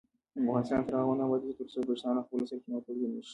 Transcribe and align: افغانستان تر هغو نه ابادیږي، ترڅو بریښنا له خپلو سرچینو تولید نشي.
افغانستان 0.41 0.79
تر 0.85 0.93
هغو 0.99 1.13
نه 1.19 1.23
ابادیږي، 1.27 1.57
ترڅو 1.59 1.79
بریښنا 1.87 2.11
له 2.17 2.21
خپلو 2.25 2.49
سرچینو 2.49 2.85
تولید 2.85 3.09
نشي. 3.15 3.29